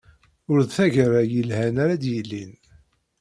[0.51, 2.51] Ur d tagara yelhan ara d-yilin.